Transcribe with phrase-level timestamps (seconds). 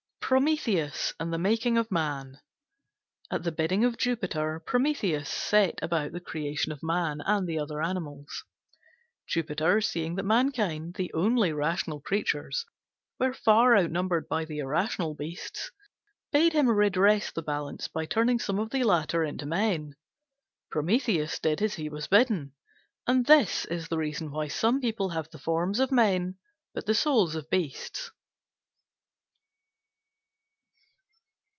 [0.33, 2.39] PROMETHEUS AND THE MAKING OF MAN
[3.29, 7.81] At the bidding of Jupiter, Prometheus set about the creation of Man and the other
[7.81, 8.45] animals.
[9.27, 12.65] Jupiter, seeing that Mankind, the only rational creatures,
[13.19, 15.69] were far outnumbered by the irrational beasts,
[16.31, 19.97] bade him redress the balance by turning some of the latter into men.
[20.69, 22.53] Prometheus did as he was bidden,
[23.05, 26.37] and this is the reason why some people have the forms of men
[26.73, 28.11] but the souls of beasts.